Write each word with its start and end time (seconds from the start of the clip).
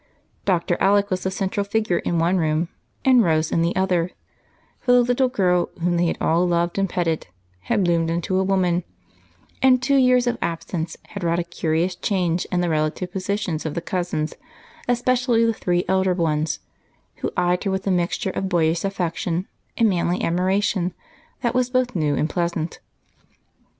Dr. 0.45 0.77
Alec 0.79 1.11
was 1.11 1.21
the 1.21 1.29
central 1.29 1.63
figure 1.63 1.99
in 1.99 2.17
one 2.17 2.37
room 2.37 2.69
and 3.05 3.23
Rose 3.23 3.51
in 3.51 3.61
the 3.61 3.75
other, 3.75 4.09
for 4.79 4.93
the 4.93 5.03
little 5.03 5.29
girl, 5.29 5.69
whom 5.79 5.95
they 5.97 6.07
had 6.07 6.17
all 6.19 6.47
loved 6.47 6.79
and 6.79 6.89
petted, 6.89 7.27
had 7.65 7.83
bloomed 7.83 8.09
into 8.09 8.39
a 8.39 8.43
woman, 8.43 8.83
and 9.61 9.79
two 9.79 9.97
years 9.97 10.25
of 10.25 10.39
absence 10.41 10.97
had 11.09 11.23
wrought 11.23 11.37
a 11.37 11.43
curious 11.43 11.95
change 11.95 12.45
in 12.45 12.61
the 12.61 12.69
relative 12.69 13.11
positions 13.11 13.63
of 13.63 13.75
the 13.75 13.79
cousins, 13.79 14.33
especially 14.87 15.45
the 15.45 15.53
three 15.53 15.85
elder 15.87 16.15
ones, 16.15 16.57
who 17.17 17.29
eyed 17.37 17.63
her 17.65 17.69
with 17.69 17.85
a 17.85 17.91
mixture 17.91 18.31
of 18.31 18.49
boyish 18.49 18.83
affection 18.83 19.47
and 19.77 19.87
manly 19.87 20.23
admiration 20.23 20.95
that 21.41 21.53
was 21.53 21.69
both 21.69 21.95
new 21.95 22.15
and 22.15 22.27
pleasant. 22.27 22.79